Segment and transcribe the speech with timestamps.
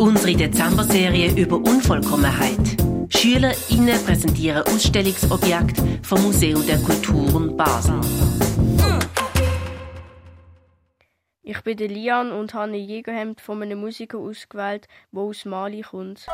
[0.00, 2.56] Unsere Dezember-Serie über Unvollkommenheit.
[3.10, 8.00] SchülerInnen präsentieren Ausstellungsobjekte vom Museum der Kulturen Basel.
[11.42, 16.26] Ich bin Lian und habe ein Jägerhemd von einem Musiker ausgewählt, der aus Mali kommt.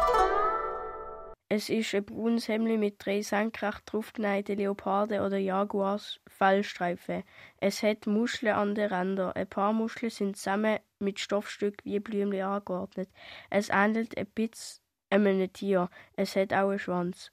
[1.48, 7.22] Es ist ein braunes Hemd mit drei senkrecht draufgeneigten Leoparden oder Jaguars Fellstreifen.
[7.58, 9.30] Es hat Muscheln an den Rändern.
[9.30, 13.08] Ein paar Muscheln sind zusammen mit Stoffstücken wie Blümchen angeordnet.
[13.48, 15.88] Es ähnelt ein bisschen einem Tier.
[16.16, 17.30] Es hat auch einen Schwanz.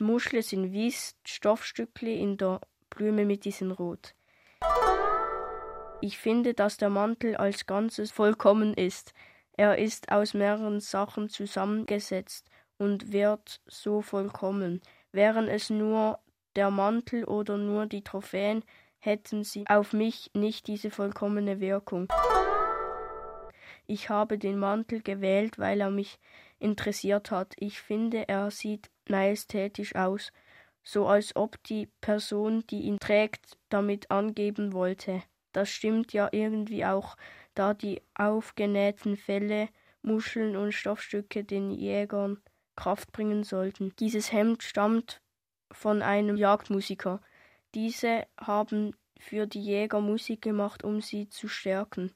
[0.00, 4.16] Die Muscheln sind weiß, die Stoffstücke in der Blumenmitte sind rot.
[6.00, 9.14] Ich finde, dass der Mantel als Ganzes vollkommen ist.
[9.56, 12.50] Er ist aus mehreren Sachen zusammengesetzt
[12.82, 14.80] und wird so vollkommen.
[15.12, 16.18] Wären es nur
[16.56, 18.64] der Mantel oder nur die Trophäen,
[18.98, 22.08] hätten sie auf mich nicht diese vollkommene Wirkung.
[23.86, 26.18] Ich habe den Mantel gewählt, weil er mich
[26.58, 27.54] interessiert hat.
[27.56, 30.32] Ich finde, er sieht majestätisch aus,
[30.82, 35.22] so als ob die Person, die ihn trägt, damit angeben wollte.
[35.52, 37.16] Das stimmt ja irgendwie auch,
[37.54, 39.68] da die aufgenähten Felle,
[40.02, 42.42] Muscheln und Stoffstücke den Jägern
[42.76, 43.94] Kraft bringen sollten.
[43.98, 45.20] Dieses Hemd stammt
[45.70, 47.20] von einem Jagdmusiker.
[47.74, 52.12] Diese haben für die Jäger Musik gemacht, um sie zu stärken.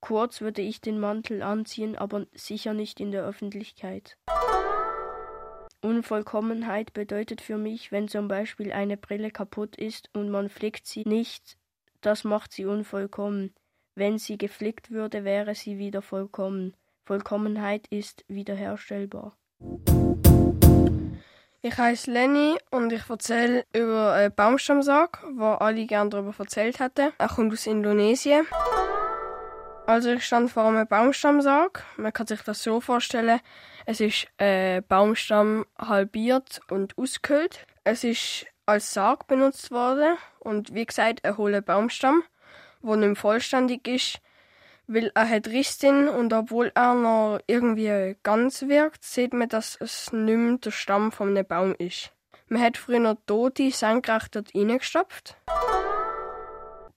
[0.00, 4.18] Kurz würde ich den Mantel anziehen, aber sicher nicht in der Öffentlichkeit.
[5.80, 11.02] Unvollkommenheit bedeutet für mich, wenn zum Beispiel eine Brille kaputt ist und man flickt sie
[11.04, 11.58] nicht,
[12.00, 13.54] das macht sie unvollkommen.
[13.94, 16.74] Wenn sie geflickt würde, wäre sie wieder vollkommen.
[17.04, 19.36] Vollkommenheit ist wiederherstellbar.
[21.64, 27.12] Ich heiße Lenny und ich erzähle über einen Baumstammsarg, wo alle gerne darüber erzählt hätten.
[27.16, 28.46] Er kommt aus Indonesien.
[29.86, 31.84] Also ich stand vor einem Baumstammsarg.
[31.96, 33.40] Man kann sich das so vorstellen,
[33.86, 37.66] es ist ein Baumstamm halbiert und ausgehöhlt.
[37.84, 42.22] Es ist als Sarg benutzt worden und wie gesagt ein hohler Baumstamm,
[42.82, 44.18] der nicht vollständig ist,
[44.92, 50.12] weil er hat Risse und obwohl er noch irgendwie ganz wirkt, sieht man, dass es
[50.12, 52.12] mehr der Stamm einem Baum ist.
[52.48, 55.36] Man hat früher noch Tote senkrecht dort reingestopft.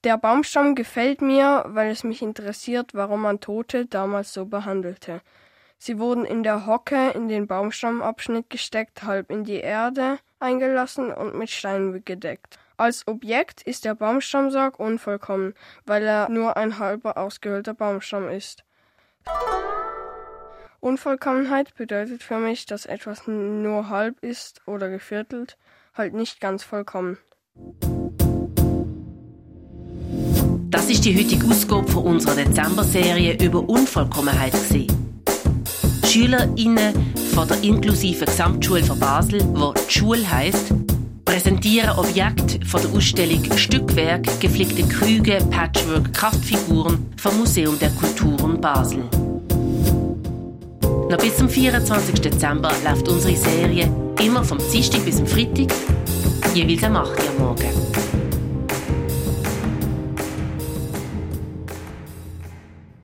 [0.04, 5.22] Der Baumstamm gefällt mir, weil es mich interessiert, warum man Tote damals so behandelte.
[5.78, 11.36] Sie wurden in der Hocke in den Baumstammabschnitt gesteckt, halb in die Erde eingelassen und
[11.36, 12.60] mit Steinen gedeckt.
[12.78, 15.54] Als Objekt ist der Baumstammsarg unvollkommen,
[15.86, 18.64] weil er nur ein halber ausgehöhlter Baumstamm ist.
[20.82, 25.58] Unvollkommenheit bedeutet für mich, dass etwas nur halb ist oder geviertelt,
[25.94, 27.18] halt nicht ganz vollkommen.
[30.70, 34.54] Das ist die heutige Ausgabe von unserer Dezember-Serie über Unvollkommenheit.
[36.04, 40.74] SchülerInnen von der inklusiven Gesamtschule von Basel, wo die Schule heisst,
[41.26, 49.04] präsentieren Objekte von der Ausstellung Stückwerk, geflickte Krüge, Patchwork, Kraftfiguren vom Museum der Kulturen Basel.
[51.10, 52.22] Noch bis zum 24.
[52.22, 53.92] Dezember läuft unsere Serie
[54.24, 55.74] immer vom Dienstag bis zum Freitag,
[56.54, 57.75] jeweils am 8 Uhr morgen.